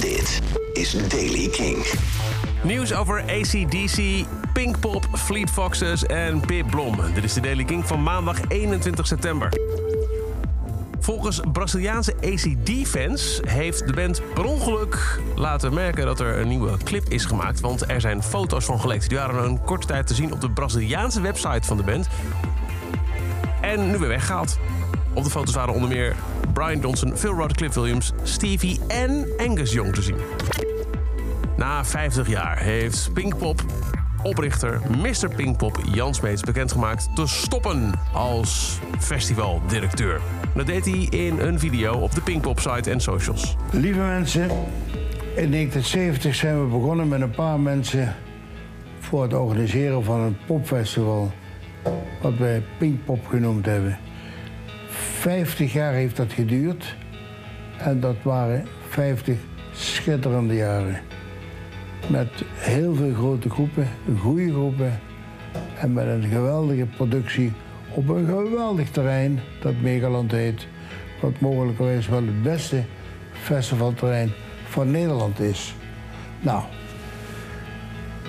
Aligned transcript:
Dit 0.00 0.40
is 0.72 1.08
Daily 1.08 1.48
King. 1.48 1.86
Nieuws 2.62 2.94
over 2.94 3.22
ACDC, 3.22 4.24
Pinkpop, 4.52 5.06
Fleet 5.14 5.50
Foxes 5.50 6.06
en 6.06 6.40
Pip 6.40 6.70
Blom. 6.70 6.96
Dit 7.14 7.24
is 7.24 7.32
de 7.32 7.40
Daily 7.40 7.64
King 7.64 7.86
van 7.86 8.02
maandag 8.02 8.40
21 8.48 9.06
september. 9.06 9.52
Volgens 11.00 11.40
Braziliaanse 11.52 12.14
ACD-fans 12.20 13.40
heeft 13.46 13.86
de 13.86 13.92
band 13.92 14.22
per 14.34 14.44
ongeluk 14.44 15.20
laten 15.34 15.74
merken 15.74 16.06
dat 16.06 16.20
er 16.20 16.38
een 16.38 16.48
nieuwe 16.48 16.76
clip 16.84 17.08
is 17.08 17.24
gemaakt. 17.24 17.60
Want 17.60 17.90
er 17.90 18.00
zijn 18.00 18.22
foto's 18.22 18.64
van 18.64 18.80
gelekt. 18.80 19.08
Die 19.08 19.18
waren 19.18 19.44
een 19.44 19.64
korte 19.64 19.86
tijd 19.86 20.06
te 20.06 20.14
zien 20.14 20.32
op 20.32 20.40
de 20.40 20.50
Braziliaanse 20.50 21.20
website 21.20 21.66
van 21.66 21.76
de 21.76 21.82
band. 21.82 22.08
En 23.60 23.90
nu 23.90 23.98
weer 23.98 24.08
weggehaald. 24.08 24.58
Op 25.12 25.24
de 25.24 25.30
foto's 25.30 25.54
waren 25.54 25.74
onder 25.74 25.88
meer 25.88 26.16
Brian 26.58 26.80
Johnson, 26.80 27.16
Phil 27.16 27.34
Rudd, 27.34 27.56
Cliff 27.56 27.74
Williams, 27.74 28.12
Stevie 28.22 28.80
en 28.88 29.26
Angus 29.36 29.72
Young 29.72 29.94
te 29.94 30.02
zien. 30.02 30.16
Na 31.56 31.84
50 31.84 32.28
jaar 32.28 32.58
heeft 32.58 33.12
Pinkpop 33.12 33.64
oprichter 34.22 34.80
Mr. 34.96 35.34
Pinkpop 35.36 35.78
Jan 35.92 36.14
Smeets 36.14 36.42
bekendgemaakt 36.42 37.08
te 37.14 37.26
stoppen 37.26 37.92
als 38.12 38.78
festivaldirecteur. 38.98 40.20
Dat 40.54 40.66
deed 40.66 40.84
hij 40.84 41.06
in 41.10 41.38
een 41.38 41.58
video 41.58 41.92
op 41.92 42.14
de 42.14 42.20
Pinkpop-site 42.20 42.90
en 42.90 43.00
socials. 43.00 43.56
Lieve 43.70 44.00
mensen, 44.00 44.42
in 45.36 45.50
1970 45.50 46.34
zijn 46.34 46.60
we 46.60 46.66
begonnen 46.66 47.08
met 47.08 47.20
een 47.20 47.30
paar 47.30 47.60
mensen 47.60 48.14
voor 48.98 49.22
het 49.22 49.34
organiseren 49.34 50.04
van 50.04 50.20
een 50.20 50.36
popfestival. 50.46 51.32
Wat 52.22 52.36
wij 52.36 52.62
Pinkpop 52.78 53.26
genoemd 53.26 53.66
hebben. 53.66 54.07
50 55.18 55.72
jaar 55.72 55.92
heeft 55.92 56.16
dat 56.16 56.32
geduurd. 56.32 56.96
En 57.78 58.00
dat 58.00 58.16
waren 58.22 58.66
50 58.88 59.38
schitterende 59.72 60.54
jaren. 60.54 61.00
Met 62.06 62.28
heel 62.54 62.94
veel 62.94 63.14
grote 63.14 63.50
groepen, 63.50 63.88
goede 64.18 64.50
groepen. 64.50 65.00
En 65.78 65.92
met 65.92 66.06
een 66.06 66.22
geweldige 66.22 66.86
productie 66.86 67.52
op 67.94 68.08
een 68.08 68.26
geweldig 68.26 68.90
terrein 68.90 69.40
dat 69.60 69.74
Megaland 69.80 70.30
heet. 70.30 70.66
Wat 71.20 71.40
mogelijkerwijs 71.40 72.08
wel 72.08 72.22
het 72.22 72.42
beste 72.42 72.82
festivalterrein 73.32 74.30
van 74.68 74.90
Nederland 74.90 75.40
is. 75.40 75.74
Nou, 76.40 76.62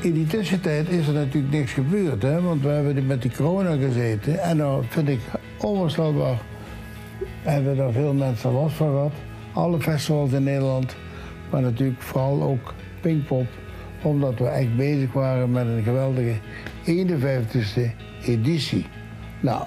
in 0.00 0.12
die 0.12 0.26
tussentijd 0.26 0.88
is 0.88 1.06
er 1.06 1.14
natuurlijk 1.14 1.52
niks 1.52 1.72
gebeurd, 1.72 2.22
hè? 2.22 2.42
want 2.42 2.62
we 2.62 2.68
hebben 2.68 3.06
met 3.06 3.22
die 3.22 3.36
corona 3.36 3.76
gezeten. 3.76 4.42
En 4.42 4.56
nou 4.56 4.84
vind 4.88 5.08
ik 5.08 5.20
onvoorstelbaar, 5.56 6.38
hebben 7.52 7.78
er 7.78 7.92
veel 7.92 8.14
mensen 8.14 8.52
last 8.52 8.76
van 8.76 8.88
gehad. 8.88 9.12
Alle 9.52 9.80
festivals 9.80 10.32
in 10.32 10.42
Nederland, 10.42 10.96
maar 11.50 11.62
natuurlijk 11.62 12.02
vooral 12.02 12.42
ook 12.42 12.74
Pinkpop. 13.00 13.46
Omdat 14.02 14.38
we 14.38 14.46
echt 14.46 14.76
bezig 14.76 15.12
waren 15.12 15.50
met 15.50 15.66
een 15.66 15.82
geweldige 15.82 16.34
51ste 16.84 17.90
editie. 18.24 18.86
Nou, 19.40 19.62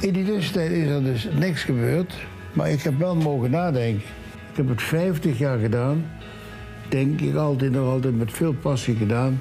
in 0.00 0.12
die 0.12 0.24
tussentijd 0.24 0.70
is 0.70 0.88
er 0.88 1.04
dus 1.04 1.28
niks 1.38 1.62
gebeurd, 1.62 2.14
maar 2.52 2.70
ik 2.70 2.82
heb 2.82 2.98
wel 2.98 3.16
mogen 3.16 3.50
nadenken. 3.50 4.02
Ik 4.50 4.56
heb 4.56 4.68
het 4.68 4.82
50 4.82 5.38
jaar 5.38 5.58
gedaan, 5.58 6.04
denk 6.88 7.20
ik 7.20 7.34
altijd 7.34 7.72
nog 7.72 7.88
altijd 7.92 8.18
met 8.18 8.32
veel 8.32 8.54
passie 8.54 8.96
gedaan. 8.96 9.40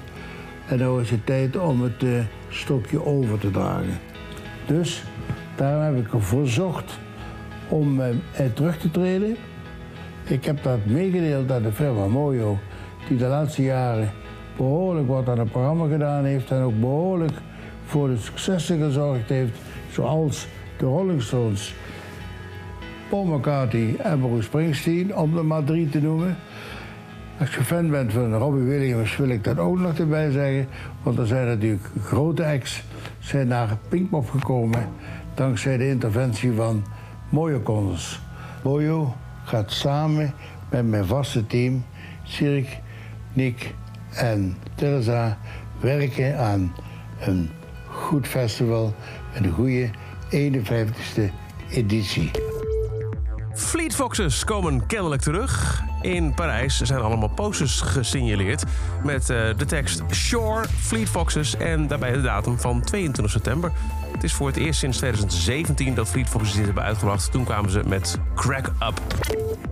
En 0.68 0.78
nu 0.78 1.00
is 1.00 1.10
het 1.10 1.26
tijd 1.26 1.58
om 1.58 1.82
het 1.82 2.04
uh, 2.04 2.20
stokje 2.50 3.06
over 3.06 3.40
te 3.40 3.52
dragen. 3.52 4.00
Dus 4.66 5.04
daarom 5.58 5.96
heb 5.96 6.06
ik 6.06 6.14
ervoor 6.14 6.44
gezocht 6.44 7.00
om 7.70 8.00
uh, 8.00 8.06
terug 8.54 8.78
te 8.78 8.92
treden. 8.92 9.36
Ik 10.24 10.46
heb 10.46 10.64
dat 10.64 10.86
meegedeeld 10.86 11.52
aan 11.52 11.62
de 11.62 11.72
firma 11.72 12.08
Mojo, 12.08 12.58
die 13.08 13.18
de 13.18 13.26
laatste 13.26 13.64
jaren 13.64 14.12
behoorlijk 14.58 15.08
wat 15.08 15.30
aan 15.30 15.40
het 15.40 15.52
programma 15.52 15.88
gedaan 15.88 16.26
heeft 16.26 16.52
en 16.52 16.62
ook 16.62 16.80
behoorlijk 16.80 17.38
voor 17.86 18.08
de 18.08 18.18
successen 18.18 18.80
gezorgd 18.80 19.30
heeft, 19.30 19.58
zoals 19.92 20.48
de 20.78 20.86
Rolling 20.86 21.22
Stones, 21.22 21.76
Paul 23.10 23.26
McCartney 23.26 23.96
en 23.98 24.20
Bruce 24.20 24.42
Springsteen, 24.42 25.16
om 25.16 25.38
er 25.38 25.46
maar 25.46 25.64
drie 25.64 25.90
te 25.90 26.02
noemen. 26.02 26.36
Als 27.40 27.56
je 27.56 27.64
fan 27.64 27.90
bent 27.90 28.14
van 28.14 28.34
Robbie 28.34 28.64
Williams 28.64 29.18
wil 29.18 29.30
ik 29.30 29.44
dat 29.44 29.58
ook 29.58 29.80
nog 29.80 29.98
erbij 29.98 30.32
zeggen, 30.32 30.68
want 31.04 31.18
er 31.18 31.28
zijn 31.28 31.48
natuurlijk 31.48 31.90
grote 32.02 32.46
acts 32.46 32.84
zijn 33.20 33.48
naar 33.48 33.78
Pinkpop 33.90 34.30
gekomen 34.30 34.90
dankzij 35.38 35.78
de 35.78 35.88
interventie 35.88 36.54
van 36.54 36.86
Mojo 37.30 37.62
Connors. 37.62 38.20
Mojo 38.64 39.16
gaat 39.44 39.72
samen 39.72 40.34
met 40.70 40.88
mijn 40.88 41.06
vaste 41.06 41.48
team, 41.48 41.86
Cirque, 42.24 42.78
Nick 43.34 43.74
en 44.14 44.58
Teresa, 44.76 45.38
werken 45.80 46.40
aan 46.40 46.76
een 47.20 47.50
goed 47.88 48.28
festival 48.28 48.94
en 49.34 49.44
een 49.44 49.52
goede 49.52 49.90
51ste 50.32 51.22
editie. 51.70 52.32
Fleet 53.54 53.96
Foxes 53.96 54.44
komen 54.44 54.86
kennelijk 54.86 55.22
terug. 55.22 55.82
In 56.02 56.34
Parijs 56.34 56.82
zijn 56.82 57.00
allemaal 57.00 57.30
posters 57.30 57.82
gesignaleerd 57.82 58.64
met 59.04 59.22
uh, 59.30 59.58
de 59.58 59.66
tekst 59.66 60.04
Shore, 60.12 60.66
Fleet 60.68 61.10
Foxes 61.10 61.56
en 61.56 61.88
daarbij 61.88 62.12
de 62.12 62.22
datum 62.22 62.60
van 62.60 62.82
22 62.82 63.34
september. 63.34 63.72
Het 64.18 64.26
is 64.26 64.34
voor 64.34 64.48
het 64.48 64.58
eerst 64.58 64.80
sinds 64.80 64.98
2017 64.98 65.94
dat 65.94 66.08
Fleet 66.08 66.30
Foxes 66.30 66.56
dit 66.56 66.66
hebben 66.66 66.84
uitgebracht. 66.84 67.32
Toen 67.32 67.44
kwamen 67.44 67.72
ze 67.72 67.82
met 67.88 68.20
Crack 68.36 68.68
Up. 68.68 69.02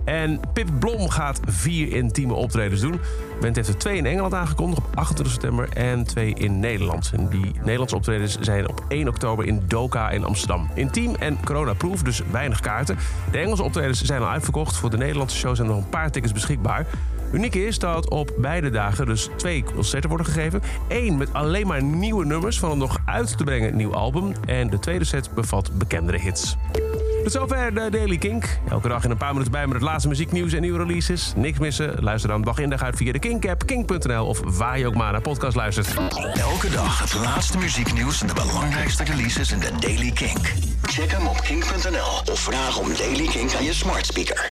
En 0.04 0.40
Pip 0.52 0.68
Blom 0.78 1.08
gaat 1.08 1.40
vier 1.44 1.92
intieme 1.92 2.34
optredens 2.34 2.80
doen. 2.80 3.00
Bent 3.40 3.56
heeft 3.56 3.68
er 3.68 3.76
twee 3.76 3.96
in 3.96 4.06
Engeland 4.06 4.34
aangekondigd 4.34 4.78
op 4.78 4.96
28 4.96 5.32
september 5.32 5.68
en 5.68 6.04
twee 6.04 6.34
in 6.34 6.60
Nederland. 6.60 7.10
En 7.14 7.28
die 7.28 7.52
Nederlandse 7.58 7.96
optredens 7.96 8.38
zijn 8.40 8.68
op 8.68 8.84
1 8.88 9.08
oktober 9.08 9.46
in 9.46 9.62
Doka 9.66 10.10
in 10.10 10.24
Amsterdam. 10.24 10.70
Intiem 10.74 11.14
en 11.14 11.38
corona-proof, 11.44 12.02
dus 12.02 12.22
weinig 12.30 12.60
kaarten. 12.60 12.98
De 13.30 13.38
Engelse 13.38 13.62
optredens 13.62 14.02
zijn 14.02 14.20
al 14.20 14.28
uitverkocht. 14.28 14.76
Voor 14.76 14.90
de 14.90 14.96
Nederlandse 14.96 15.36
show 15.36 15.56
zijn 15.56 15.68
er 15.68 15.74
nog 15.74 15.84
een 15.84 15.90
paar 15.90 16.10
tickets 16.10 16.32
beschikbaar. 16.32 16.86
Uniek 17.32 17.54
is 17.54 17.78
dat 17.78 18.10
op 18.10 18.32
beide 18.38 18.70
dagen 18.70 19.06
dus 19.06 19.28
twee 19.36 19.64
concerten 19.64 20.08
worden 20.08 20.26
gegeven. 20.26 20.62
Eén 20.88 21.16
met 21.16 21.32
alleen 21.32 21.66
maar 21.66 21.82
nieuwe 21.82 22.24
nummers 22.24 22.58
van 22.58 22.70
een 22.70 22.78
nog 22.78 22.98
uit 23.04 23.36
te 23.38 23.44
brengen 23.44 23.76
nieuw 23.76 23.94
album. 23.94 24.32
En 24.46 24.70
de 24.70 24.78
tweede 24.78 25.04
set 25.04 25.34
bevat 25.34 25.78
bekendere 25.78 26.18
hits. 26.18 26.56
Tot 27.22 27.34
zover 27.34 27.74
de 27.74 27.88
Daily 27.90 28.18
Kink. 28.18 28.58
Elke 28.68 28.88
dag 28.88 29.04
in 29.04 29.10
een 29.10 29.16
paar 29.16 29.32
minuten 29.32 29.52
bij 29.52 29.66
met 29.66 29.74
het 29.74 29.82
laatste 29.82 30.08
muzieknieuws 30.08 30.52
en 30.52 30.60
nieuwe 30.60 30.78
releases. 30.78 31.32
Niks 31.36 31.58
missen. 31.58 32.02
Luister 32.02 32.30
dan 32.30 32.42
dag 32.42 32.58
in 32.58 32.70
dag 32.70 32.82
uit 32.82 32.96
via 32.96 33.12
de 33.12 33.18
Kink-app, 33.18 33.66
kink.nl 33.66 34.26
of 34.26 34.40
waar 34.56 34.78
je 34.78 34.86
ook 34.86 34.94
maar 34.94 35.12
naar 35.12 35.20
podcast 35.20 35.56
luistert. 35.56 35.94
Elke 36.34 36.70
dag 36.70 37.00
het 37.00 37.14
laatste 37.14 37.58
muzieknieuws 37.58 38.20
en 38.20 38.26
de 38.26 38.34
belangrijkste 38.34 39.04
releases 39.04 39.52
in 39.52 39.58
de 39.58 39.70
Daily 39.80 40.10
Kink. 40.10 40.52
Check 40.82 41.10
hem 41.10 41.26
op 41.26 41.40
kink.nl 41.40 42.32
of 42.32 42.40
vraag 42.40 42.78
om 42.78 42.88
Daily 42.96 43.26
Kink 43.26 43.54
aan 43.54 43.64
je 43.64 43.72
smart 43.72 44.06
speaker. 44.06 44.44